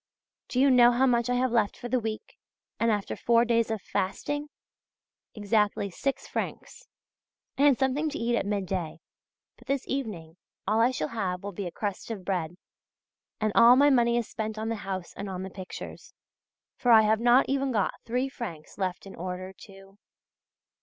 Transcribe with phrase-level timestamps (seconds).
[0.47, 2.39] Do you know how much I have left for the week,
[2.79, 4.49] and after four days of fasting?
[5.35, 6.87] Exactly six francs.
[7.59, 8.97] I had something to eat at midday;
[9.59, 10.37] but this evening
[10.67, 12.57] all I shall have will be a crust of bread.
[13.39, 16.15] And all my money is spent on the house and on the pictures.
[16.77, 19.99] For I have not even got three francs left in order to....